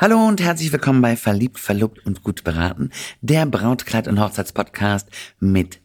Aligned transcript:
Hallo 0.00 0.24
und 0.28 0.40
herzlich 0.40 0.72
willkommen 0.72 1.02
bei 1.02 1.16
Verliebt, 1.16 1.58
Verlobt 1.58 2.06
und 2.06 2.22
Gut 2.22 2.44
Beraten, 2.44 2.90
der 3.20 3.46
Brautkleid- 3.46 4.06
und 4.06 4.20
Hochzeitspodcast 4.20 5.08
mit 5.40 5.80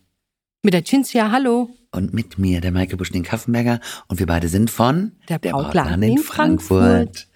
Mit 0.61 0.75
der 0.75 0.83
Cinzia, 0.85 1.31
hallo. 1.31 1.71
und 1.91 2.13
mit 2.13 2.37
mir, 2.37 2.61
der 2.61 2.71
Maike 2.71 2.95
Buschning-Kaffenberger 2.95 3.79
und 4.07 4.19
wir 4.19 4.27
beide 4.27 4.49
sind 4.49 4.69
von 4.69 5.13
Der 5.29 5.39
Brautladen 5.39 6.03
in 6.03 6.19
Frankfurt. 6.19 7.27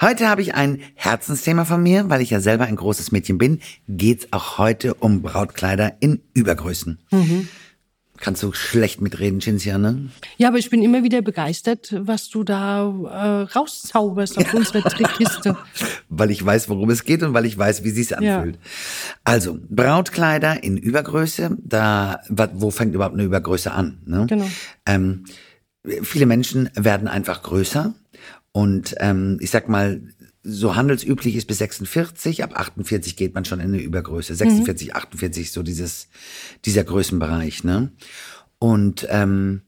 Heute 0.00 0.28
habe 0.28 0.42
ich 0.42 0.54
ein 0.54 0.80
Herzensthema 0.94 1.64
von 1.64 1.82
mir, 1.82 2.08
weil 2.10 2.20
ich 2.20 2.30
ja 2.30 2.38
selber 2.40 2.66
ein 2.66 2.76
großes 2.76 3.10
Mädchen 3.10 3.36
bin, 3.36 3.60
geht's 3.88 4.28
auch 4.30 4.58
heute 4.58 4.94
um 4.94 5.22
Brautkleider 5.22 5.94
in 5.98 6.22
Übergrößen. 6.32 7.00
Mhm. 7.10 7.48
Kannst 8.20 8.42
du 8.42 8.52
schlecht 8.52 9.00
mitreden, 9.00 9.40
Cinzia, 9.40 9.78
ne? 9.78 10.10
Ja, 10.36 10.48
aber 10.48 10.58
ich 10.58 10.68
bin 10.68 10.82
immer 10.82 11.02
wieder 11.02 11.22
begeistert, 11.22 11.94
was 11.98 12.28
du 12.28 12.44
da 12.44 12.82
äh, 12.82 13.52
rauszauberst 13.54 14.36
auf 14.36 14.52
unsere 14.52 14.82
Trickkiste. 14.82 15.56
weil 16.10 16.30
ich 16.30 16.44
weiß, 16.44 16.68
worum 16.68 16.90
es 16.90 17.04
geht 17.04 17.22
und 17.22 17.32
weil 17.32 17.46
ich 17.46 17.56
weiß, 17.56 17.82
wie 17.82 17.90
sie 17.90 18.02
es 18.02 18.12
anfühlt. 18.12 18.58
Also, 19.24 19.58
Brautkleider 19.70 20.62
in 20.62 20.76
Übergröße, 20.76 21.56
da, 21.62 22.20
wo 22.28 22.70
fängt 22.70 22.94
überhaupt 22.94 23.14
eine 23.14 23.24
Übergröße 23.24 23.72
an? 23.72 24.02
Ne? 24.04 24.26
Genau. 24.28 24.48
Ähm, 24.84 25.24
viele 26.02 26.26
Menschen 26.26 26.68
werden 26.74 27.08
einfach 27.08 27.42
größer 27.42 27.94
und 28.52 28.94
ähm, 28.98 29.38
ich 29.40 29.50
sag 29.50 29.68
mal, 29.70 30.02
so 30.42 30.74
handelsüblich 30.76 31.36
ist 31.36 31.46
bis 31.46 31.58
46, 31.58 32.42
ab 32.44 32.58
48 32.58 33.16
geht 33.16 33.34
man 33.34 33.44
schon 33.44 33.60
in 33.60 33.74
eine 33.74 33.82
Übergröße. 33.82 34.34
46, 34.34 34.94
48, 34.94 35.52
so 35.52 35.62
dieses, 35.62 36.08
dieser 36.64 36.84
Größenbereich, 36.84 37.64
ne? 37.64 37.92
Und 38.58 39.06
ähm, 39.10 39.62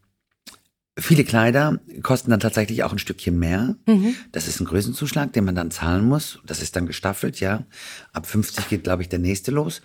Viele 0.99 1.25
Kleider 1.25 1.81
kosten 2.03 2.31
dann 2.31 2.41
tatsächlich 2.41 2.85
auch 2.85 2.93
ein 2.93 2.99
Stückchen 2.99 3.39
mehr. 3.39 3.77
Das 4.31 4.47
ist 4.47 4.61
ein 4.61 4.67
Größenzuschlag, 4.67 5.33
den 5.33 5.47
man 5.47 5.55
dann 5.55 5.71
zahlen 5.71 6.05
muss. 6.05 6.41
Das 6.45 6.61
ist 6.61 6.77
dann 6.77 6.87
gestaffelt, 6.87 7.41
ja. 7.41 7.65
Ab 8.13 8.27
50 8.27 8.69
geht, 8.69 8.85
glaube 8.85 9.01
ich, 9.01 9.09
der 9.09 9.19
nächste 9.19 9.53
los. 9.53 9.81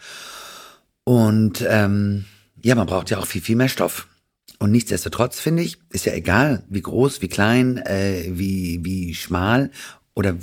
Und 1.05 1.65
ähm, 1.65 2.25
ja, 2.61 2.75
man 2.75 2.87
braucht 2.87 3.09
ja 3.09 3.19
auch 3.19 3.25
viel, 3.25 3.41
viel 3.41 3.55
mehr 3.55 3.69
Stoff. 3.69 4.09
Und 4.59 4.71
nichtsdestotrotz 4.71 5.39
finde 5.39 5.63
ich, 5.63 5.77
ist 5.91 6.05
ja 6.05 6.13
egal, 6.13 6.65
wie 6.67 6.81
groß, 6.81 7.21
wie 7.21 7.29
klein, 7.29 7.77
äh, 7.77 8.25
wie, 8.31 8.83
wie 8.83 9.15
schmal 9.15 9.71
oder 10.13 10.35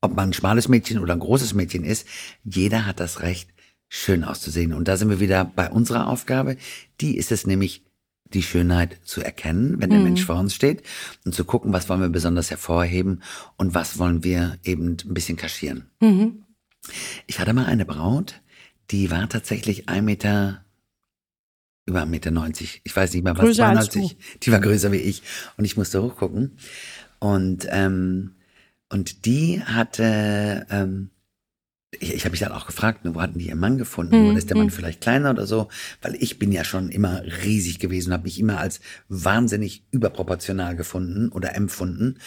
ob 0.00 0.14
man 0.14 0.30
ein 0.30 0.32
schmales 0.32 0.68
Mädchen 0.68 0.98
oder 0.98 1.12
ein 1.14 1.20
großes 1.20 1.54
Mädchen 1.54 1.84
ist, 1.84 2.06
jeder 2.44 2.86
hat 2.86 3.00
das 3.00 3.20
Recht, 3.20 3.50
schön 3.88 4.24
auszusehen. 4.24 4.72
Und 4.72 4.88
da 4.88 4.96
sind 4.96 5.10
wir 5.10 5.20
wieder 5.20 5.44
bei 5.44 5.68
unserer 5.70 6.06
Aufgabe. 6.06 6.56
Die 7.00 7.16
ist 7.16 7.32
es 7.32 7.46
nämlich, 7.46 7.84
die 8.32 8.42
Schönheit 8.42 9.00
zu 9.02 9.20
erkennen, 9.22 9.80
wenn 9.80 9.90
der 9.90 9.98
Mensch 9.98 10.24
vor 10.24 10.36
uns 10.36 10.54
steht 10.54 10.84
und 11.24 11.34
zu 11.34 11.44
gucken, 11.44 11.72
was 11.72 11.88
wollen 11.88 12.00
wir 12.00 12.08
besonders 12.08 12.50
hervorheben 12.50 13.22
und 13.56 13.74
was 13.74 13.98
wollen 13.98 14.22
wir 14.22 14.58
eben 14.62 14.96
ein 15.04 15.14
bisschen 15.14 15.36
kaschieren. 15.36 15.90
Ich 17.26 17.40
hatte 17.40 17.52
mal 17.52 17.66
eine 17.66 17.84
Braut, 17.84 18.40
die 18.92 19.10
war 19.10 19.28
tatsächlich 19.28 19.88
ein 19.88 20.04
Meter, 20.04 20.64
über 21.86 22.02
1,90 22.02 22.06
Meter. 22.06 22.30
neunzig. 22.30 22.80
Ich 22.84 22.94
weiß 22.94 23.12
nicht 23.14 23.24
mehr, 23.24 23.36
was 23.36 23.44
Größer 23.44 23.66
als 23.66 23.90
92. 23.90 24.38
Die 24.42 24.52
war 24.52 24.60
größer 24.60 24.92
wie 24.92 24.98
ich 24.98 25.22
und 25.56 25.64
ich 25.64 25.76
musste 25.76 26.00
hochgucken. 26.00 26.56
Und, 27.18 27.66
ähm, 27.70 28.36
und 28.90 29.24
die 29.24 29.62
hatte, 29.62 30.66
ähm, 30.70 31.10
ich, 31.98 32.14
ich 32.14 32.24
habe 32.24 32.32
mich 32.32 32.40
dann 32.40 32.52
auch 32.52 32.66
gefragt, 32.66 33.04
ne, 33.04 33.14
wo 33.14 33.20
hatten 33.20 33.38
die 33.38 33.48
ihren 33.48 33.58
Mann 33.58 33.78
gefunden? 33.78 34.28
Oder 34.28 34.38
ist 34.38 34.50
der 34.50 34.56
Mann 34.56 34.70
vielleicht 34.70 35.00
kleiner 35.00 35.30
oder 35.30 35.46
so? 35.46 35.68
Weil 36.02 36.16
ich 36.16 36.38
bin 36.38 36.52
ja 36.52 36.64
schon 36.64 36.88
immer 36.90 37.22
riesig 37.44 37.78
gewesen, 37.78 38.12
habe 38.12 38.24
mich 38.24 38.38
immer 38.38 38.58
als 38.58 38.80
wahnsinnig 39.08 39.84
überproportional 39.90 40.76
gefunden 40.76 41.30
oder 41.30 41.54
empfunden. 41.54 42.18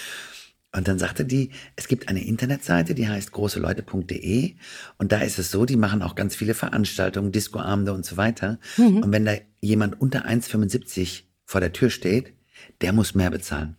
Und 0.75 0.87
dann 0.87 0.97
sagte 0.97 1.23
die, 1.23 1.51
es 1.75 1.87
gibt 1.87 2.09
eine 2.09 2.25
Internetseite, 2.25 2.95
die 2.95 3.07
heißt 3.07 3.31
großeleute.de 3.31 4.55
und 4.97 5.11
da 5.11 5.19
ist 5.19 5.37
es 5.37 5.51
so, 5.51 5.65
die 5.65 5.77
machen 5.77 6.01
auch 6.01 6.15
ganz 6.15 6.35
viele 6.35 6.55
Veranstaltungen, 6.55 7.31
Discoabende 7.31 7.93
und 7.93 8.05
so 8.05 8.17
weiter. 8.17 8.57
Und 9.03 9.11
wenn 9.11 9.25
da 9.25 9.33
jemand 9.61 10.01
unter 10.01 10.25
1,75 10.25 11.23
vor 11.45 11.61
der 11.61 11.73
Tür 11.73 11.91
steht, 11.91 12.33
der 12.81 12.91
muss 12.91 13.13
mehr 13.13 13.29
bezahlen. 13.29 13.77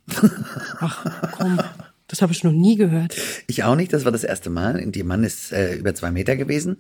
Ach, 0.78 1.32
komm, 1.32 1.58
das 2.06 2.22
habe 2.22 2.32
ich 2.32 2.44
noch 2.44 2.52
nie 2.52 2.76
gehört. 2.76 3.16
Ich 3.46 3.64
auch 3.64 3.76
nicht, 3.76 3.92
das 3.92 4.04
war 4.04 4.12
das 4.12 4.24
erste 4.24 4.50
Mal. 4.50 4.80
Ihr 4.94 5.04
Mann 5.04 5.24
ist 5.24 5.52
äh, 5.52 5.74
über 5.76 5.94
zwei 5.94 6.10
Meter 6.10 6.36
gewesen. 6.36 6.78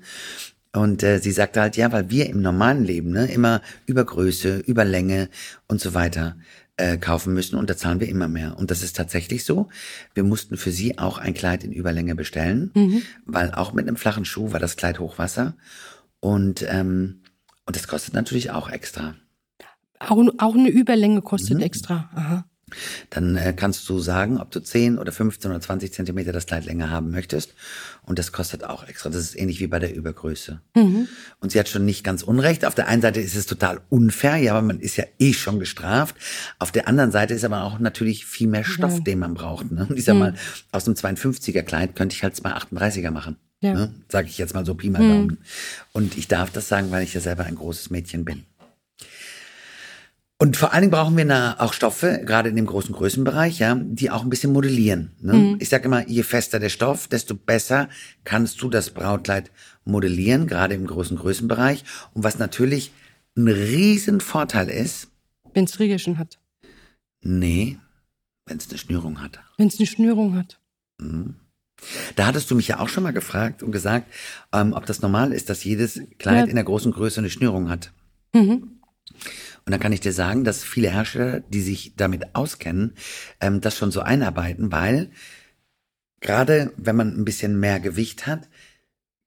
Und 0.72 1.02
äh, 1.02 1.18
sie 1.18 1.30
sagte 1.30 1.60
halt, 1.60 1.76
ja, 1.76 1.92
weil 1.92 2.10
wir 2.10 2.28
im 2.28 2.42
normalen 2.42 2.84
Leben 2.84 3.10
ne, 3.10 3.26
immer 3.26 3.62
über 3.86 4.04
Größe, 4.04 4.58
über 4.58 4.84
Länge 4.84 5.28
und 5.68 5.80
so 5.80 5.94
weiter 5.94 6.36
äh, 6.76 6.98
kaufen 6.98 7.32
müssen 7.32 7.56
und 7.56 7.70
da 7.70 7.76
zahlen 7.76 8.00
wir 8.00 8.08
immer 8.08 8.26
mehr. 8.26 8.56
Und 8.58 8.72
das 8.72 8.82
ist 8.82 8.96
tatsächlich 8.96 9.44
so. 9.44 9.68
Wir 10.14 10.24
mussten 10.24 10.56
für 10.56 10.72
sie 10.72 10.98
auch 10.98 11.18
ein 11.18 11.32
Kleid 11.32 11.62
in 11.62 11.72
Überlänge 11.72 12.16
bestellen, 12.16 12.72
weil 13.24 13.52
auch 13.52 13.72
mit 13.72 13.86
einem 13.86 13.96
flachen 13.96 14.24
Schuh 14.24 14.52
war 14.52 14.58
das 14.58 14.76
Kleid 14.76 14.98
Hochwasser. 14.98 15.54
Und, 16.18 16.66
ähm, 16.68 17.20
und 17.66 17.76
das 17.76 17.86
kostet 17.86 18.14
natürlich 18.14 18.50
auch 18.50 18.68
extra. 18.68 19.14
Auch, 20.00 20.20
auch 20.38 20.54
eine 20.54 20.70
Überlänge 20.70 21.22
kostet 21.22 21.62
extra. 21.62 22.10
Aha. 22.14 22.44
Dann 23.10 23.36
äh, 23.36 23.52
kannst 23.56 23.88
du 23.88 23.98
sagen, 23.98 24.38
ob 24.38 24.50
du 24.50 24.60
10 24.60 24.98
oder 24.98 25.12
15 25.12 25.50
oder 25.50 25.60
20 25.60 25.92
Zentimeter 25.92 26.32
das 26.32 26.46
Kleid 26.46 26.64
länger 26.64 26.90
haben 26.90 27.10
möchtest. 27.10 27.54
Und 28.02 28.18
das 28.18 28.32
kostet 28.32 28.64
auch 28.64 28.86
extra. 28.86 29.10
Das 29.10 29.20
ist 29.20 29.38
ähnlich 29.38 29.60
wie 29.60 29.66
bei 29.66 29.78
der 29.78 29.94
Übergröße. 29.94 30.60
Und 31.40 31.52
sie 31.52 31.58
hat 31.58 31.68
schon 31.68 31.84
nicht 31.84 32.04
ganz 32.04 32.22
unrecht. 32.22 32.64
Auf 32.64 32.74
der 32.74 32.88
einen 32.88 33.02
Seite 33.02 33.20
ist 33.20 33.34
es 33.34 33.46
total 33.46 33.80
unfair, 33.88 34.36
ja, 34.36 34.52
aber 34.52 34.62
man 34.62 34.80
ist 34.80 34.96
ja 34.96 35.04
eh 35.18 35.32
schon 35.32 35.58
gestraft. 35.58 36.14
Auf 36.58 36.72
der 36.72 36.88
anderen 36.88 37.10
Seite 37.10 37.34
ist 37.34 37.44
aber 37.44 37.64
auch 37.64 37.78
natürlich 37.78 38.26
viel 38.26 38.48
mehr 38.48 38.64
Stoff, 38.64 39.02
den 39.02 39.18
man 39.18 39.34
braucht. 39.34 39.70
Ne? 39.70 39.86
Und 39.88 39.98
ich 39.98 40.04
sag 40.04 40.16
mal, 40.16 40.34
aus 40.72 40.86
einem 40.86 40.96
52er 40.96 41.62
Kleid 41.62 41.96
könnte 41.96 42.14
ich 42.14 42.22
halt 42.22 42.36
zwei 42.36 42.50
38er 42.50 43.10
machen. 43.10 43.36
Ja. 43.60 43.72
Ne? 43.72 43.94
Sag 44.08 44.26
ich 44.26 44.36
jetzt 44.36 44.54
mal 44.54 44.66
so 44.66 44.74
Pi 44.74 44.90
mal 44.90 44.98
Daumen. 44.98 45.38
Und 45.92 46.18
ich 46.18 46.28
darf 46.28 46.50
das 46.50 46.68
sagen, 46.68 46.90
weil 46.90 47.02
ich 47.02 47.14
ja 47.14 47.20
selber 47.20 47.44
ein 47.44 47.54
großes 47.54 47.88
Mädchen 47.88 48.24
bin. 48.24 48.44
Und 50.44 50.58
vor 50.58 50.74
allen 50.74 50.82
Dingen 50.82 50.90
brauchen 50.90 51.16
wir 51.16 51.24
na, 51.24 51.58
auch 51.58 51.72
Stoffe, 51.72 52.20
gerade 52.22 52.50
in 52.50 52.56
dem 52.56 52.66
großen 52.66 52.94
Größenbereich, 52.94 53.60
ja, 53.60 53.76
die 53.76 54.10
auch 54.10 54.24
ein 54.24 54.28
bisschen 54.28 54.52
modellieren. 54.52 55.12
Ne? 55.22 55.56
Ich 55.58 55.70
sage 55.70 55.86
immer, 55.86 56.06
je 56.06 56.22
fester 56.22 56.60
der 56.60 56.68
Stoff, 56.68 57.08
desto 57.08 57.34
besser 57.34 57.88
kannst 58.24 58.60
du 58.60 58.68
das 58.68 58.90
Brautkleid 58.90 59.50
modellieren, 59.86 60.46
gerade 60.46 60.74
im 60.74 60.86
großen 60.86 61.16
Größenbereich. 61.16 61.82
Und 62.12 62.24
was 62.24 62.38
natürlich 62.38 62.92
ein 63.38 63.48
riesen 63.48 64.20
Vorteil 64.20 64.68
ist, 64.68 65.08
Wenn 65.54 65.64
es 65.64 65.78
Riegelchen 65.80 66.18
hat. 66.18 66.38
nee, 67.22 67.78
wenn 68.44 68.58
es 68.58 68.68
eine 68.68 68.76
Schnürung 68.76 69.22
hat. 69.22 69.40
Wenn 69.56 69.68
es 69.68 69.78
eine 69.78 69.86
Schnürung 69.86 70.36
hat. 70.36 70.60
Da 72.16 72.26
hattest 72.26 72.50
du 72.50 72.54
mich 72.54 72.68
ja 72.68 72.80
auch 72.80 72.90
schon 72.90 73.02
mal 73.02 73.14
gefragt 73.14 73.62
und 73.62 73.72
gesagt, 73.72 74.12
ähm, 74.52 74.74
ob 74.74 74.84
das 74.84 75.00
normal 75.00 75.32
ist, 75.32 75.48
dass 75.48 75.64
jedes 75.64 76.02
Kleid 76.18 76.44
Ja. 76.44 76.50
in 76.50 76.56
der 76.56 76.64
großen 76.64 76.92
Größe 76.92 77.20
eine 77.20 77.30
Schnürung 77.30 77.70
hat. 77.70 77.92
Mhm. 78.34 78.72
Und 79.66 79.72
dann 79.72 79.80
kann 79.80 79.92
ich 79.92 80.00
dir 80.00 80.12
sagen, 80.12 80.44
dass 80.44 80.62
viele 80.62 80.90
Hersteller, 80.90 81.40
die 81.40 81.62
sich 81.62 81.94
damit 81.96 82.34
auskennen, 82.34 82.94
ähm, 83.40 83.60
das 83.60 83.76
schon 83.76 83.90
so 83.90 84.00
einarbeiten, 84.00 84.70
weil 84.72 85.10
gerade 86.20 86.72
wenn 86.76 86.96
man 86.96 87.16
ein 87.16 87.24
bisschen 87.24 87.58
mehr 87.58 87.80
Gewicht 87.80 88.26
hat, 88.26 88.48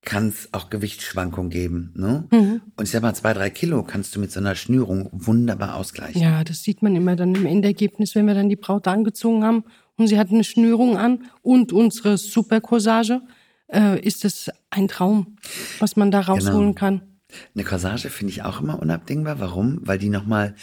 kann 0.07 0.29
es 0.29 0.49
auch 0.53 0.69
Gewichtsschwankungen 0.69 1.49
geben. 1.49 1.91
Ne? 1.95 2.27
Mhm. 2.31 2.61
Und 2.77 2.85
ich 2.85 2.91
sag 2.91 3.01
mal, 3.01 3.13
zwei, 3.13 3.33
drei 3.33 3.49
Kilo 3.49 3.83
kannst 3.83 4.15
du 4.15 4.19
mit 4.19 4.31
so 4.31 4.39
einer 4.39 4.55
Schnürung 4.55 5.09
wunderbar 5.11 5.75
ausgleichen. 5.75 6.21
Ja, 6.21 6.43
das 6.43 6.63
sieht 6.63 6.81
man 6.81 6.95
immer 6.95 7.15
dann 7.15 7.35
im 7.35 7.45
Endergebnis, 7.45 8.15
wenn 8.15 8.25
wir 8.25 8.33
dann 8.33 8.47
die 8.47 8.55
Braut 8.55 8.87
angezogen 8.87 9.43
haben 9.43 9.65
und 9.97 10.07
sie 10.07 10.17
hat 10.17 10.29
eine 10.29 10.43
Schnürung 10.45 10.97
an 10.97 11.25
und 11.41 11.73
unsere 11.73 12.17
Supercorsage, 12.17 13.21
äh, 13.67 13.99
ist 13.99 14.23
es 14.23 14.49
ein 14.69 14.87
Traum, 14.87 15.37
was 15.79 15.97
man 15.97 16.09
da 16.09 16.21
rausholen 16.21 16.73
kann. 16.75 17.01
Eine 17.53 17.63
Corsage 17.63 18.09
finde 18.09 18.31
ich 18.31 18.43
auch 18.43 18.61
immer 18.61 18.79
unabdingbar. 18.79 19.39
Warum? 19.39 19.79
Weil 19.81 19.97
die 19.97 20.09
nochmal 20.09 20.55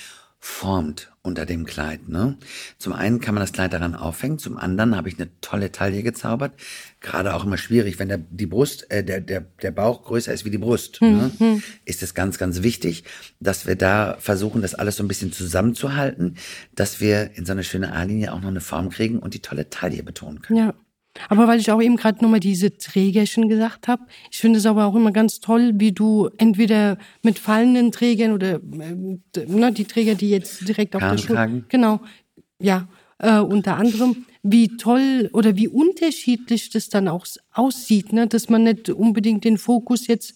formt 0.46 1.10
unter 1.22 1.46
dem 1.46 1.64
Kleid. 1.64 2.10
Ne? 2.10 2.36
Zum 2.76 2.92
einen 2.92 3.18
kann 3.18 3.34
man 3.34 3.40
das 3.40 3.54
Kleid 3.54 3.72
daran 3.72 3.94
aufhängen, 3.94 4.38
zum 4.38 4.58
anderen 4.58 4.94
habe 4.94 5.08
ich 5.08 5.18
eine 5.18 5.30
tolle 5.40 5.72
Taille 5.72 6.02
gezaubert. 6.02 6.52
Gerade 7.00 7.34
auch 7.34 7.44
immer 7.44 7.56
schwierig, 7.56 7.98
wenn 7.98 8.08
der, 8.08 8.18
die 8.18 8.44
Brust, 8.44 8.90
äh, 8.90 9.02
der, 9.02 9.22
der, 9.22 9.40
der 9.40 9.70
Bauch 9.70 10.04
größer 10.04 10.34
ist 10.34 10.44
wie 10.44 10.50
die 10.50 10.58
Brust. 10.58 11.00
Ne? 11.00 11.62
Ist 11.86 12.02
es 12.02 12.12
ganz, 12.12 12.36
ganz 12.36 12.62
wichtig, 12.62 13.04
dass 13.40 13.66
wir 13.66 13.74
da 13.74 14.18
versuchen, 14.20 14.60
das 14.60 14.74
alles 14.74 14.96
so 14.96 15.02
ein 15.02 15.08
bisschen 15.08 15.32
zusammenzuhalten, 15.32 16.36
dass 16.74 17.00
wir 17.00 17.30
in 17.38 17.46
so 17.46 17.52
eine 17.52 17.64
schöne 17.64 17.94
A-Linie 17.94 18.34
auch 18.34 18.42
noch 18.42 18.48
eine 18.48 18.60
Form 18.60 18.90
kriegen 18.90 19.20
und 19.20 19.32
die 19.32 19.40
tolle 19.40 19.70
Taille 19.70 20.02
betonen 20.02 20.42
können. 20.42 20.58
Ja. 20.58 20.74
Aber 21.28 21.46
weil 21.46 21.60
ich 21.60 21.70
auch 21.70 21.80
eben 21.80 21.96
gerade 21.96 22.22
nochmal 22.22 22.40
diese 22.40 22.76
Trägerchen 22.76 23.48
gesagt 23.48 23.88
habe, 23.88 24.02
ich 24.30 24.38
finde 24.38 24.58
es 24.58 24.66
aber 24.66 24.84
auch 24.86 24.94
immer 24.94 25.12
ganz 25.12 25.40
toll, 25.40 25.72
wie 25.76 25.92
du 25.92 26.28
entweder 26.38 26.98
mit 27.22 27.38
fallenden 27.38 27.92
Trägern 27.92 28.32
oder 28.32 28.58
d- 28.58 29.46
ne, 29.46 29.72
die 29.72 29.84
Träger, 29.84 30.14
die 30.14 30.30
jetzt 30.30 30.66
direkt 30.66 30.96
auf 30.96 31.02
der. 31.02 31.18
Schulter, 31.18 31.48
genau, 31.68 32.00
ja, 32.60 32.88
äh, 33.18 33.38
unter 33.38 33.76
anderem, 33.76 34.26
wie 34.42 34.76
toll 34.76 35.30
oder 35.32 35.56
wie 35.56 35.68
unterschiedlich 35.68 36.70
das 36.70 36.88
dann 36.88 37.08
auch 37.08 37.26
aussieht, 37.52 38.12
ne, 38.12 38.26
dass 38.26 38.48
man 38.48 38.64
nicht 38.64 38.90
unbedingt 38.90 39.44
den 39.44 39.58
Fokus 39.58 40.06
jetzt 40.06 40.34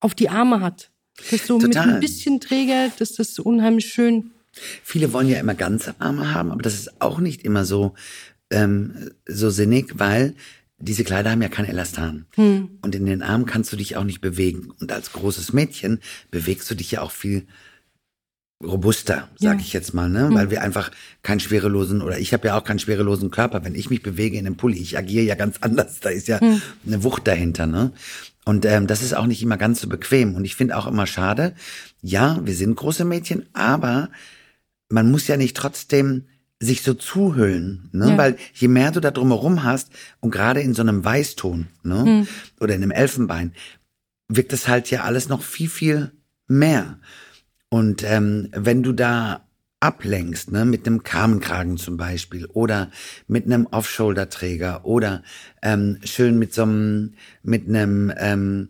auf 0.00 0.14
die 0.14 0.28
Arme 0.28 0.60
hat. 0.60 0.90
Das 1.30 1.46
so 1.46 1.58
mit 1.58 1.74
Total. 1.74 1.94
ein 1.94 2.00
bisschen 2.00 2.40
Träger, 2.40 2.90
dass 2.98 3.12
das 3.14 3.38
unheimlich 3.38 3.86
schön. 3.86 4.30
Viele 4.52 5.12
wollen 5.12 5.28
ja 5.28 5.38
immer 5.38 5.54
ganze 5.54 5.94
Arme 6.00 6.34
haben, 6.34 6.50
aber 6.50 6.62
das 6.62 6.74
ist 6.74 7.00
auch 7.00 7.20
nicht 7.20 7.42
immer 7.42 7.64
so, 7.64 7.94
ähm, 8.50 9.10
so 9.26 9.50
sinnig, 9.50 9.98
weil 9.98 10.34
diese 10.78 11.04
Kleider 11.04 11.30
haben 11.30 11.42
ja 11.42 11.48
kein 11.48 11.66
Elastan. 11.66 12.26
Hm. 12.36 12.70
Und 12.82 12.94
in 12.94 13.04
den 13.06 13.22
Armen 13.22 13.44
kannst 13.46 13.72
du 13.72 13.76
dich 13.76 13.96
auch 13.96 14.04
nicht 14.04 14.20
bewegen. 14.20 14.72
Und 14.80 14.92
als 14.92 15.12
großes 15.12 15.52
Mädchen 15.52 16.00
bewegst 16.30 16.70
du 16.70 16.74
dich 16.74 16.90
ja 16.90 17.02
auch 17.02 17.10
viel 17.10 17.46
robuster, 18.62 19.28
sag 19.38 19.54
Ja. 19.54 19.60
ich 19.60 19.72
jetzt 19.72 19.94
mal, 19.94 20.08
ne? 20.10 20.28
Weil 20.32 20.50
wir 20.50 20.60
einfach 20.62 20.90
keinen 21.22 21.40
schwerelosen 21.40 22.02
oder 22.02 22.18
ich 22.18 22.34
habe 22.34 22.48
ja 22.48 22.58
auch 22.58 22.64
keinen 22.64 22.78
schwerelosen 22.78 23.30
Körper. 23.30 23.64
Wenn 23.64 23.74
ich 23.74 23.88
mich 23.88 24.02
bewege 24.02 24.36
in 24.36 24.46
einem 24.46 24.56
Pulli, 24.56 24.78
ich 24.78 24.98
agiere 24.98 25.24
ja 25.24 25.34
ganz 25.34 25.56
anders. 25.60 26.00
Da 26.00 26.10
ist 26.10 26.28
ja 26.28 26.38
eine 26.38 27.02
Wucht 27.04 27.26
dahinter, 27.26 27.66
ne? 27.66 27.92
Und 28.44 28.64
ähm, 28.64 28.86
das 28.86 29.02
ist 29.02 29.14
auch 29.14 29.26
nicht 29.26 29.42
immer 29.42 29.56
ganz 29.58 29.80
so 29.80 29.88
bequem. 29.88 30.34
Und 30.34 30.44
ich 30.44 30.56
finde 30.56 30.76
auch 30.76 30.86
immer 30.86 31.06
schade. 31.06 31.54
Ja, 32.02 32.40
wir 32.44 32.54
sind 32.54 32.74
große 32.74 33.04
Mädchen, 33.04 33.46
aber 33.52 34.10
man 34.88 35.10
muss 35.10 35.26
ja 35.28 35.36
nicht 35.36 35.56
trotzdem 35.56 36.24
sich 36.60 36.82
so 36.82 36.94
zuhüllen, 36.94 37.88
ne? 37.92 38.10
Ja. 38.10 38.18
Weil 38.18 38.36
je 38.54 38.68
mehr 38.68 38.92
du 38.92 39.00
da 39.00 39.10
drumherum 39.10 39.64
hast 39.64 39.90
und 40.20 40.30
gerade 40.30 40.60
in 40.60 40.74
so 40.74 40.82
einem 40.82 41.04
Weißton, 41.04 41.68
ne? 41.82 42.26
Oder 42.60 42.74
in 42.74 42.82
einem 42.82 42.90
Elfenbein, 42.90 43.54
wirkt 44.28 44.52
das 44.52 44.68
halt 44.68 44.90
ja 44.90 45.02
alles 45.02 45.28
noch 45.28 45.42
viel, 45.42 45.68
viel 45.68 46.12
mehr. 46.46 46.98
Und 47.70 48.04
ähm, 48.04 48.48
wenn 48.52 48.82
du 48.82 48.92
da 48.92 49.46
ablenkst, 49.80 50.52
ne, 50.52 50.66
mit 50.66 50.86
einem 50.86 51.02
Kamenkragen 51.02 51.78
zum 51.78 51.96
Beispiel 51.96 52.44
oder 52.46 52.90
mit 53.26 53.46
einem 53.46 53.66
Off-Shoulder-Träger 53.66 54.84
oder 54.84 55.22
ähm, 55.62 55.98
schön 56.04 56.38
mit 56.38 56.52
so 56.52 56.62
einem, 56.62 57.14
mit 57.42 57.66
einem, 57.66 58.12
ähm, 58.18 58.68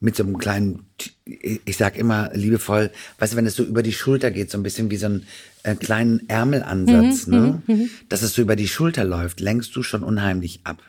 mit 0.00 0.16
so 0.16 0.22
einem 0.22 0.36
kleinen, 0.36 0.86
ich 1.24 1.76
sag 1.76 1.96
immer 1.96 2.30
liebevoll, 2.34 2.90
weißt 3.18 3.32
du, 3.32 3.36
wenn 3.38 3.46
es 3.46 3.56
so 3.56 3.64
über 3.64 3.82
die 3.82 3.92
Schulter 3.92 4.30
geht, 4.30 4.50
so 4.50 4.58
ein 4.58 4.62
bisschen 4.62 4.90
wie 4.90 4.96
so 4.96 5.06
ein 5.06 5.26
äh, 5.62 5.74
kleinen 5.74 6.28
Ärmelansatz, 6.28 7.26
ne, 7.26 7.62
dass 8.08 8.22
es 8.22 8.34
so 8.34 8.42
über 8.42 8.56
die 8.56 8.68
Schulter 8.68 9.04
läuft, 9.04 9.40
lenkst 9.40 9.74
du 9.76 9.82
schon 9.82 10.02
unheimlich 10.02 10.60
ab. 10.64 10.82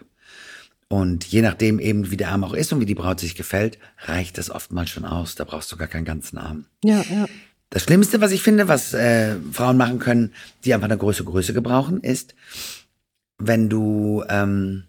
Und 0.88 1.24
je 1.26 1.42
nachdem 1.42 1.80
eben, 1.80 2.12
wie 2.12 2.18
der 2.18 2.30
Arm 2.30 2.44
auch 2.44 2.54
ist 2.54 2.74
und 2.74 2.82
wie 2.82 2.86
die 2.86 2.96
Braut 2.96 3.20
sich 3.20 3.36
gefällt, 3.36 3.78
reicht 4.06 4.38
das 4.38 4.50
oftmals 4.50 4.90
schon 4.90 5.06
aus. 5.06 5.36
Da 5.36 5.46
brauchst 5.46 5.72
du 5.72 5.78
gar 5.78 5.88
keinen 5.88 6.04
ganzen 6.04 6.38
Arm. 6.38 6.66
Ja, 6.84 7.02
ja. 7.10 7.28
Das 7.70 7.84
Schlimmste, 7.84 8.20
was 8.20 8.34
ich 8.34 8.44
finde, 8.44 8.68
was 8.68 8.94
äh, 8.94 9.38
Frauen 9.54 9.78
machen 9.78 10.00
können, 10.00 10.34
die 10.66 10.74
einfach 10.74 10.90
eine 10.90 10.98
größere 10.98 11.24
Größe 11.24 11.54
gebrauchen, 11.54 12.02
ist, 12.02 12.36
wenn 13.38 13.70
du 13.70 14.26
ähm, 14.28 14.84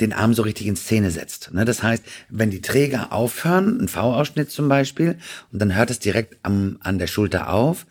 den 0.00 0.12
Arm 0.12 0.34
so 0.34 0.42
richtig 0.42 0.66
in 0.66 0.74
Szene 0.74 1.12
setzt. 1.12 1.52
Ne? 1.54 1.64
Das 1.64 1.82
heißt, 1.82 2.02
wenn 2.28 2.50
die 2.50 2.60
Träger 2.60 3.12
aufhören, 3.12 3.80
ein 3.80 3.88
V-Ausschnitt 3.88 4.50
zum 4.50 4.68
Beispiel, 4.68 5.18
und 5.52 5.60
dann 5.60 5.76
hört 5.76 5.90
es 5.90 6.00
direkt 6.00 6.38
am, 6.42 6.78
an 6.80 6.98
der 6.98 7.06
Schulter 7.06 7.52
auf. 7.52 7.86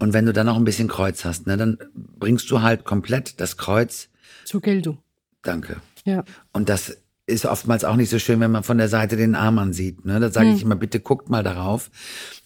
Und 0.00 0.12
wenn 0.12 0.26
du 0.26 0.32
dann 0.32 0.46
noch 0.46 0.56
ein 0.56 0.64
bisschen 0.64 0.88
Kreuz 0.88 1.24
hast, 1.24 1.46
ne, 1.46 1.56
dann 1.56 1.78
bringst 1.94 2.50
du 2.50 2.62
halt 2.62 2.84
komplett 2.84 3.38
das 3.40 3.56
Kreuz. 3.56 4.08
Zur 4.44 4.60
Geltung. 4.60 4.98
Danke. 5.42 5.76
Ja. 6.04 6.24
Und 6.52 6.68
das 6.68 6.96
ist 7.26 7.46
oftmals 7.46 7.84
auch 7.84 7.96
nicht 7.96 8.10
so 8.10 8.18
schön, 8.18 8.40
wenn 8.40 8.50
man 8.50 8.64
von 8.64 8.78
der 8.78 8.88
Seite 8.88 9.16
den 9.16 9.34
Arm 9.34 9.58
ansieht. 9.58 10.04
Ne? 10.04 10.18
Da 10.18 10.30
sage 10.30 10.50
ich 10.50 10.62
immer, 10.62 10.74
bitte 10.74 11.00
guckt 11.00 11.30
mal 11.30 11.44
darauf. 11.44 11.90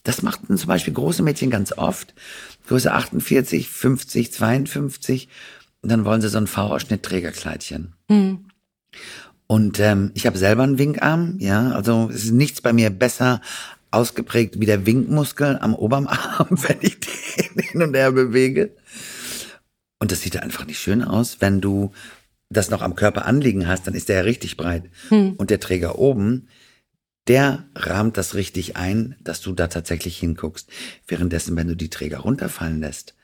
Das 0.02 0.22
machten 0.22 0.58
zum 0.58 0.68
Beispiel 0.68 0.92
große 0.92 1.22
Mädchen 1.22 1.48
ganz 1.48 1.72
oft. 1.72 2.12
Größe 2.66 2.92
48, 2.92 3.68
50, 3.68 4.32
52. 4.32 5.28
Und 5.80 5.90
dann 5.90 6.04
wollen 6.04 6.20
sie 6.20 6.28
so 6.28 6.38
ein 6.38 6.46
V-Ausschnitt-Trägerkleidchen. 6.46 7.94
Und 9.46 9.80
ähm, 9.80 10.10
ich 10.14 10.26
habe 10.26 10.38
selber 10.38 10.64
einen 10.64 10.78
Winkarm, 10.78 11.36
ja. 11.38 11.70
Also 11.70 12.10
es 12.12 12.24
ist 12.24 12.32
nichts 12.32 12.60
bei 12.60 12.72
mir 12.72 12.90
besser 12.90 13.40
ausgeprägt 13.90 14.60
wie 14.60 14.66
der 14.66 14.86
Winkmuskel 14.86 15.58
am 15.60 15.74
Oberarm, 15.74 16.48
wenn 16.50 16.78
ich 16.80 17.00
hin 17.56 17.82
und 17.82 17.94
her 17.94 18.12
bewege. 18.12 18.74
Und 19.98 20.12
das 20.12 20.22
sieht 20.22 20.36
einfach 20.36 20.66
nicht 20.66 20.78
schön 20.78 21.02
aus, 21.02 21.40
wenn 21.40 21.60
du 21.60 21.92
das 22.50 22.70
noch 22.70 22.82
am 22.82 22.94
Körper 22.94 23.26
anliegen 23.26 23.66
hast, 23.66 23.86
dann 23.86 23.94
ist 23.94 24.08
der 24.08 24.16
ja 24.16 24.22
richtig 24.22 24.56
breit. 24.56 24.84
Und 25.10 25.50
der 25.50 25.60
Träger 25.60 25.98
oben, 25.98 26.48
der 27.26 27.64
rahmt 27.74 28.16
das 28.16 28.34
richtig 28.34 28.76
ein, 28.76 29.16
dass 29.22 29.40
du 29.40 29.52
da 29.52 29.68
tatsächlich 29.68 30.18
hinguckst. 30.18 30.68
Währenddessen, 31.06 31.56
wenn 31.56 31.68
du 31.68 31.74
die 31.74 31.88
Träger 31.88 32.18
runterfallen 32.18 32.80
lässt, 32.80 33.14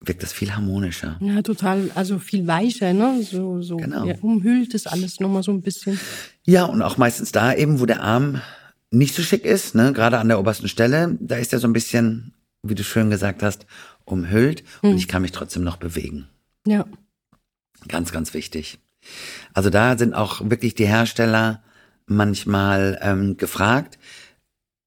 wirkt 0.00 0.22
das 0.22 0.32
viel 0.32 0.52
harmonischer. 0.54 1.18
Ja, 1.20 1.42
total, 1.42 1.90
also 1.94 2.18
viel 2.18 2.46
weicher, 2.46 2.92
ne? 2.92 3.22
So, 3.22 3.62
so 3.62 3.76
Genau. 3.76 4.06
ja, 4.06 4.16
umhüllt 4.20 4.74
es 4.74 4.86
alles 4.86 5.20
nochmal 5.20 5.42
so 5.42 5.52
ein 5.52 5.62
bisschen. 5.62 6.00
Ja, 6.44 6.64
und 6.64 6.82
auch 6.82 6.96
meistens 6.96 7.32
da 7.32 7.54
eben, 7.54 7.78
wo 7.80 7.86
der 7.86 8.02
Arm 8.02 8.40
nicht 8.90 9.14
so 9.14 9.22
schick 9.22 9.44
ist, 9.44 9.74
ne, 9.74 9.92
gerade 9.92 10.18
an 10.18 10.28
der 10.28 10.40
obersten 10.40 10.68
Stelle, 10.68 11.16
da 11.20 11.36
ist 11.36 11.52
er 11.52 11.58
so 11.60 11.68
ein 11.68 11.72
bisschen, 11.72 12.34
wie 12.62 12.74
du 12.74 12.84
schön 12.84 13.10
gesagt 13.10 13.42
hast, 13.42 13.66
umhüllt 14.04 14.64
und 14.82 14.96
ich 14.96 15.08
kann 15.08 15.22
mich 15.22 15.32
trotzdem 15.32 15.64
noch 15.64 15.76
bewegen. 15.76 16.28
Ja. 16.66 16.86
Ganz, 17.88 18.12
ganz 18.12 18.34
wichtig. 18.34 18.78
Also 19.52 19.70
da 19.70 19.98
sind 19.98 20.14
auch 20.14 20.48
wirklich 20.48 20.74
die 20.74 20.86
Hersteller 20.86 21.62
manchmal 22.06 22.98
ähm, 23.02 23.36
gefragt, 23.36 23.98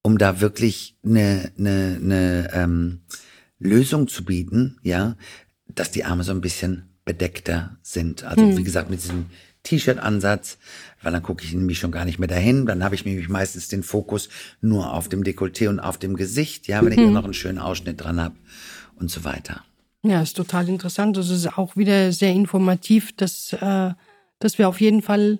um 0.02 0.18
da 0.18 0.40
wirklich 0.40 0.96
eine, 1.04 1.52
eine, 1.58 1.98
eine 2.02 2.50
ähm, 2.52 3.00
Lösung 3.58 4.08
zu 4.08 4.24
bieten, 4.24 4.78
ja, 4.82 5.16
dass 5.68 5.90
die 5.90 6.04
Arme 6.04 6.24
so 6.24 6.32
ein 6.32 6.40
bisschen 6.40 6.96
bedeckter 7.04 7.78
sind. 7.82 8.24
Also 8.24 8.56
wie 8.56 8.64
gesagt, 8.64 8.90
mit 8.90 9.02
diesem 9.02 9.26
T-Shirt-Ansatz, 9.66 10.58
weil 11.02 11.12
dann 11.12 11.22
gucke 11.22 11.44
ich 11.44 11.52
nämlich 11.52 11.78
schon 11.78 11.92
gar 11.92 12.04
nicht 12.04 12.18
mehr 12.18 12.28
dahin. 12.28 12.66
Dann 12.66 12.84
habe 12.84 12.94
ich 12.94 13.04
nämlich 13.04 13.28
meistens 13.28 13.68
den 13.68 13.82
Fokus 13.82 14.28
nur 14.60 14.92
auf 14.92 15.08
dem 15.08 15.24
Dekolleté 15.24 15.68
und 15.68 15.80
auf 15.80 15.98
dem 15.98 16.16
Gesicht, 16.16 16.68
ja, 16.68 16.84
wenn 16.84 16.92
ich 16.92 16.98
noch 16.98 17.24
einen 17.24 17.34
schönen 17.34 17.58
Ausschnitt 17.58 18.00
dran 18.02 18.20
habe 18.20 18.36
und 18.96 19.10
so 19.10 19.24
weiter. 19.24 19.62
Ja, 20.02 20.22
ist 20.22 20.36
total 20.36 20.68
interessant. 20.68 21.16
Das 21.16 21.30
ist 21.30 21.58
auch 21.58 21.76
wieder 21.76 22.12
sehr 22.12 22.32
informativ, 22.32 23.14
dass, 23.16 23.52
äh, 23.54 23.92
dass 24.38 24.58
wir 24.58 24.68
auf 24.68 24.80
jeden 24.80 25.02
Fall 25.02 25.38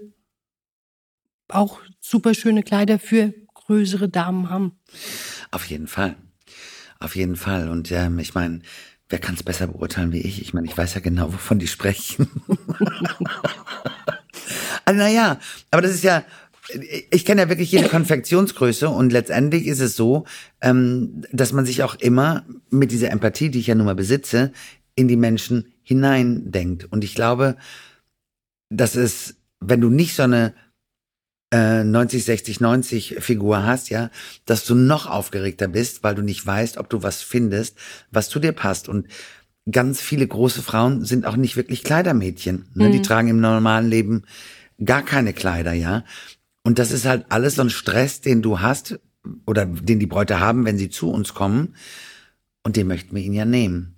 auch 1.49 1.81
super 2.01 2.35
schöne 2.35 2.65
Kleider 2.65 2.99
für 2.99 3.33
größere 3.55 4.09
Damen 4.09 4.51
haben. 4.51 4.79
Auf 5.53 5.65
jeden 5.67 5.87
Fall. 5.87 6.17
Auf 6.99 7.15
jeden 7.15 7.37
Fall. 7.37 7.69
Und 7.69 7.93
ähm, 7.93 8.19
ich 8.19 8.35
meine, 8.35 8.63
wer 9.09 9.19
kann 9.19 9.35
es 9.35 9.43
besser 9.43 9.69
beurteilen 9.69 10.13
wie 10.13 10.21
ich? 10.21 10.43
Ich 10.43 10.55
meine, 10.55 10.67
ich 10.67 10.77
weiß 10.77 10.95
ja 10.95 11.01
genau, 11.01 11.33
wovon 11.33 11.59
die 11.59 11.69
sprechen. 11.69 12.29
also, 14.85 14.99
naja, 15.01 15.39
aber 15.71 15.83
das 15.83 15.93
ist 15.93 16.05
ja, 16.05 16.25
ich 17.11 17.25
kenne 17.25 17.43
ja 17.43 17.49
wirklich 17.49 17.71
jede 17.71 17.89
Konfektionsgröße 17.89 18.89
und 18.89 19.13
letztendlich 19.13 19.67
ist 19.67 19.81
es 19.81 19.95
so, 19.97 20.25
ähm, 20.61 21.23
dass 21.33 21.53
man 21.53 21.65
sich 21.65 21.83
auch 21.83 21.95
immer 21.95 22.45
mit 22.71 22.91
dieser 22.91 23.11
Empathie, 23.11 23.51
die 23.51 23.61
ich 23.61 23.69
ja 23.69 23.75
nun 23.75 23.87
mal 23.87 23.95
besitze, 23.95 24.53
in 24.97 25.09
die 25.09 25.17
Menschen 25.17 25.73
hineindenkt. 25.83 26.91
Und 26.91 27.05
ich 27.05 27.15
glaube, 27.15 27.57
dass 28.71 28.97
es, 28.97 29.37
wenn 29.61 29.81
du 29.81 29.91
nicht 29.91 30.17
so 30.17 30.25
eine 30.25 30.55
äh, 31.53 31.85
90, 31.85 32.25
60, 32.25 32.61
90 32.61 33.17
Figur 33.21 33.65
hast, 33.65 33.91
ja, 33.91 34.11
dass 34.47 34.65
du 34.65 34.75
noch 34.75 35.07
aufgeregter 35.07 35.69
bist, 35.69 36.03
weil 36.03 36.15
du 36.15 36.23
nicht 36.23 36.45
weißt, 36.45 36.79
ob 36.79 36.91
du 36.91 37.03
was 37.03 37.23
findest, 37.23 37.79
was 38.11 38.29
zu 38.29 38.41
dir 38.41 38.53
passt. 38.53 38.89
Und 38.89 39.07
ganz 39.71 40.01
viele 40.01 40.27
große 40.27 40.63
Frauen 40.63 41.05
sind 41.05 41.27
auch 41.27 41.37
nicht 41.37 41.57
wirklich 41.57 41.85
Kleidermädchen. 41.85 42.67
Ne? 42.75 42.91
Die 42.91 43.03
tragen 43.03 43.29
im 43.29 43.41
normalen 43.41 43.89
Leben 43.89 44.23
gar 44.85 45.03
keine 45.03 45.33
Kleider, 45.33 45.73
ja. 45.73 46.05
Und 46.63 46.79
das 46.79 46.91
ist 46.91 47.05
halt 47.05 47.27
alles 47.29 47.55
so 47.55 47.63
ein 47.63 47.71
Stress, 47.71 48.21
den 48.21 48.43
du 48.43 48.61
hast 48.61 48.99
oder 49.47 49.67
den 49.67 50.01
die 50.01 50.07
Bräute 50.07 50.41
haben, 50.41 50.65
wenn 50.65 50.79
sie 50.79 50.91
zu 50.91 51.11
uns 51.11 51.35
kommen. 51.35 51.75
Und 52.65 52.77
den 52.77 52.89
möchten 52.89 53.15
wir 53.15 53.23
ihnen 53.23 53.35
ja 53.35 53.45
nehmen. 53.45 53.96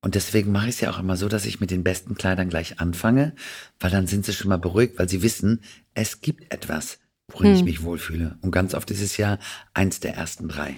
Und 0.00 0.14
deswegen 0.14 0.52
mache 0.52 0.68
ich 0.68 0.76
es 0.76 0.80
ja 0.80 0.90
auch 0.90 1.00
immer 1.00 1.16
so, 1.16 1.28
dass 1.28 1.44
ich 1.44 1.60
mit 1.60 1.70
den 1.70 1.82
besten 1.82 2.14
Kleidern 2.14 2.48
gleich 2.48 2.80
anfange, 2.80 3.34
weil 3.80 3.90
dann 3.90 4.06
sind 4.06 4.24
sie 4.24 4.32
schon 4.32 4.48
mal 4.48 4.58
beruhigt, 4.58 4.98
weil 4.98 5.08
sie 5.08 5.22
wissen, 5.22 5.60
es 5.94 6.20
gibt 6.20 6.52
etwas, 6.52 7.00
worin 7.28 7.54
ich 7.54 7.64
mich 7.64 7.82
wohlfühle. 7.82 8.38
Und 8.40 8.52
ganz 8.52 8.74
oft 8.74 8.90
ist 8.90 9.02
es 9.02 9.16
ja 9.16 9.38
eins 9.74 9.98
der 9.98 10.14
ersten 10.14 10.48
drei. 10.48 10.76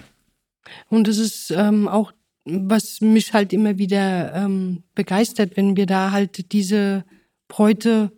Und 0.89 1.07
es 1.07 1.19
ist 1.19 1.51
ähm, 1.51 1.87
auch, 1.87 2.13
was 2.45 3.01
mich 3.01 3.33
halt 3.33 3.53
immer 3.53 3.77
wieder 3.77 4.33
ähm, 4.33 4.83
begeistert, 4.95 5.55
wenn 5.55 5.75
wir 5.75 5.85
da 5.85 6.11
halt 6.11 6.51
diese 6.51 7.05
Bräute 7.47 8.11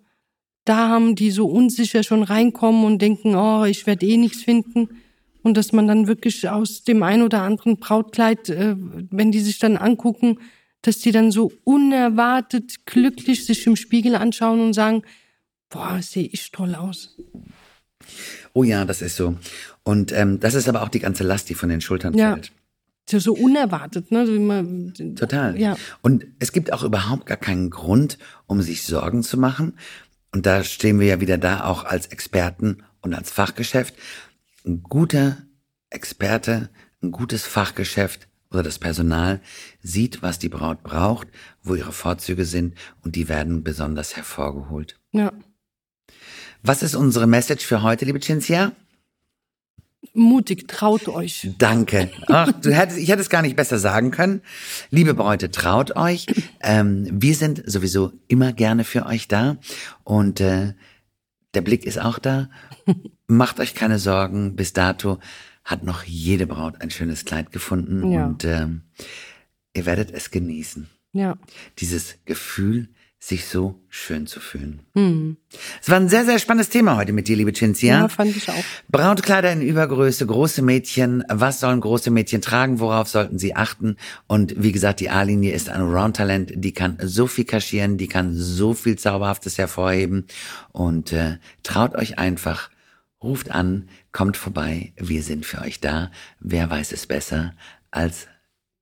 da 0.65 0.87
haben, 0.87 1.15
die 1.15 1.31
so 1.31 1.47
unsicher 1.47 2.03
schon 2.03 2.23
reinkommen 2.23 2.85
und 2.85 3.01
denken, 3.01 3.35
oh, 3.35 3.65
ich 3.65 3.85
werde 3.85 4.05
eh 4.05 4.15
nichts 4.15 4.43
finden. 4.43 5.01
Und 5.41 5.57
dass 5.57 5.73
man 5.73 5.87
dann 5.87 6.07
wirklich 6.07 6.47
aus 6.47 6.85
dem 6.85 7.03
ein 7.03 7.21
oder 7.21 7.41
anderen 7.41 7.77
Brautkleid, 7.77 8.49
äh, 8.49 8.75
wenn 8.77 9.31
die 9.33 9.41
sich 9.41 9.59
dann 9.59 9.75
angucken, 9.75 10.37
dass 10.83 10.99
die 10.99 11.11
dann 11.11 11.31
so 11.31 11.51
unerwartet 11.63 12.85
glücklich 12.85 13.45
sich 13.45 13.65
im 13.65 13.75
Spiegel 13.75 14.15
anschauen 14.15 14.59
und 14.59 14.73
sagen, 14.73 15.01
boah, 15.69 15.99
sehe 16.01 16.27
ich 16.31 16.51
toll 16.51 16.75
aus. 16.75 17.17
Oh 18.53 18.63
ja, 18.63 18.85
das 18.85 19.01
ist 19.01 19.15
so. 19.15 19.35
Und 19.83 20.11
ähm, 20.11 20.39
das 20.39 20.53
ist 20.53 20.69
aber 20.69 20.83
auch 20.83 20.89
die 20.89 20.99
ganze 20.99 21.23
Last, 21.23 21.49
die 21.49 21.55
von 21.55 21.69
den 21.69 21.81
Schultern 21.81 22.13
Ja. 22.13 22.33
fällt. 22.33 22.51
So, 23.09 23.19
so 23.19 23.33
unerwartet, 23.33 24.11
ne? 24.11 24.25
So 24.25 24.33
immer, 24.33 24.63
Total. 25.15 25.59
Ja. 25.59 25.75
Und 26.01 26.25
es 26.39 26.51
gibt 26.53 26.71
auch 26.71 26.83
überhaupt 26.83 27.25
gar 27.25 27.37
keinen 27.37 27.69
Grund, 27.69 28.17
um 28.45 28.61
sich 28.61 28.83
Sorgen 28.83 29.23
zu 29.23 29.37
machen. 29.37 29.77
Und 30.31 30.45
da 30.45 30.63
stehen 30.63 30.99
wir 30.99 31.07
ja 31.07 31.19
wieder 31.19 31.37
da 31.37 31.65
auch 31.65 31.83
als 31.83 32.07
Experten 32.07 32.83
und 33.01 33.13
als 33.13 33.29
Fachgeschäft. 33.31 33.93
Ein 34.65 34.83
guter 34.83 35.37
Experte, 35.89 36.69
ein 37.01 37.11
gutes 37.11 37.45
Fachgeschäft 37.45 38.27
oder 38.53 38.63
das 38.63 38.79
Personal 38.79 39.41
sieht, 39.81 40.21
was 40.21 40.39
die 40.39 40.49
Braut 40.49 40.83
braucht, 40.83 41.27
wo 41.63 41.75
ihre 41.75 41.91
Vorzüge 41.91 42.45
sind 42.45 42.75
und 43.01 43.15
die 43.15 43.27
werden 43.27 43.63
besonders 43.63 44.15
hervorgeholt. 44.15 44.99
Ja. 45.11 45.33
Was 46.61 46.83
ist 46.83 46.95
unsere 46.95 47.27
Message 47.27 47.65
für 47.65 47.81
heute, 47.81 48.05
liebe 48.05 48.19
Cinzia? 48.19 48.71
Mutig, 50.13 50.67
traut 50.67 51.07
euch. 51.07 51.49
Danke. 51.57 52.11
Ach, 52.27 52.51
du 52.51 52.71
hättest, 52.75 52.99
ich 52.99 53.09
hätte 53.09 53.21
es 53.21 53.29
gar 53.29 53.41
nicht 53.41 53.55
besser 53.55 53.79
sagen 53.79 54.11
können. 54.11 54.41
Liebe 54.91 55.13
Bräute, 55.13 55.49
traut 55.49 55.95
euch. 55.95 56.27
Ähm, 56.61 57.07
wir 57.11 57.35
sind 57.35 57.63
sowieso 57.65 58.11
immer 58.27 58.53
gerne 58.53 58.83
für 58.83 59.05
euch 59.05 59.27
da. 59.27 59.57
Und 60.03 60.39
äh, 60.39 60.73
der 61.53 61.61
Blick 61.61 61.85
ist 61.85 61.99
auch 61.99 62.19
da. 62.19 62.49
Macht 63.27 63.59
euch 63.59 63.75
keine 63.75 63.97
Sorgen. 63.97 64.55
Bis 64.55 64.73
dato 64.73 65.19
hat 65.63 65.83
noch 65.83 66.03
jede 66.03 66.47
Braut 66.47 66.81
ein 66.81 66.91
schönes 66.91 67.25
Kleid 67.25 67.51
gefunden. 67.51 68.11
Ja. 68.11 68.25
Und 68.25 68.45
ähm, 68.45 68.81
ihr 69.73 69.85
werdet 69.85 70.11
es 70.11 70.31
genießen. 70.31 70.89
Ja. 71.13 71.37
Dieses 71.79 72.15
Gefühl, 72.25 72.89
sich 73.23 73.45
so 73.45 73.79
schön 73.87 74.27
zu 74.27 74.41
fühlen. 74.41 74.81
Hm. 74.95 75.37
Es 75.81 75.89
war 75.89 75.97
ein 75.97 76.09
sehr, 76.09 76.25
sehr 76.25 76.39
spannendes 76.39 76.67
Thema 76.67 76.97
heute 76.97 77.13
mit 77.13 77.29
dir, 77.29 77.37
liebe 77.37 77.53
Cinzia. 77.53 77.99
Ja, 77.99 78.09
fand 78.09 78.35
ich 78.35 78.49
auch. 78.49 78.63
Brautkleider 78.89 79.49
in 79.49 79.61
Übergröße, 79.61 80.25
große 80.25 80.61
Mädchen. 80.61 81.23
Was 81.29 81.61
sollen 81.61 81.79
große 81.79 82.11
Mädchen 82.11 82.41
tragen? 82.41 82.81
Worauf 82.81 83.07
sollten 83.07 83.39
sie 83.39 83.55
achten? 83.55 83.95
Und 84.27 84.61
wie 84.61 84.73
gesagt, 84.73 84.99
die 84.99 85.09
A-Linie 85.09 85.53
ist 85.53 85.69
ein 85.69 85.79
Roundtalent. 85.79 86.51
Die 86.55 86.73
kann 86.73 86.97
so 87.01 87.25
viel 87.25 87.45
kaschieren, 87.45 87.97
die 87.97 88.09
kann 88.09 88.35
so 88.35 88.73
viel 88.73 88.97
Zauberhaftes 88.97 89.57
hervorheben. 89.57 90.25
Und 90.73 91.13
äh, 91.13 91.37
traut 91.63 91.95
euch 91.95 92.19
einfach, 92.19 92.69
ruft 93.23 93.51
an, 93.51 93.89
kommt 94.11 94.37
vorbei. 94.37 94.93
Wir 94.97 95.23
sind 95.23 95.45
für 95.45 95.61
euch 95.61 95.79
da. 95.79 96.11
Wer 96.39 96.69
weiß 96.69 96.91
es 96.91 97.07
besser 97.07 97.53
als 97.91 98.27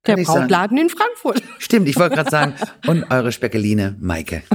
Der. 0.06 0.16
Brautladen 0.16 0.76
in 0.78 0.88
Frankfurt. 0.88 1.42
Stimmt, 1.58 1.88
ich 1.88 1.96
wollte 1.96 2.16
gerade 2.16 2.30
sagen, 2.30 2.54
und 2.86 3.04
eure 3.10 3.32
Speckeline, 3.32 3.96
Maike. 4.00 4.42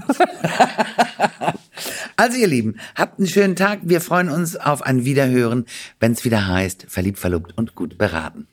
Also 2.19 2.35
ihr 2.37 2.47
Lieben, 2.47 2.79
habt 2.95 3.19
einen 3.19 3.27
schönen 3.27 3.55
Tag. 3.55 3.81
Wir 3.83 4.01
freuen 4.01 4.29
uns 4.29 4.55
auf 4.55 4.81
ein 4.81 5.05
Wiederhören, 5.05 5.65
wenn 5.99 6.13
es 6.13 6.25
wieder 6.25 6.47
heißt, 6.47 6.87
verliebt, 6.89 7.19
verlobt 7.19 7.55
und 7.55 7.75
gut 7.75 7.99
beraten. 7.99 8.47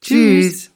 Tschüss. 0.00 0.52
Tschüss. 0.52 0.73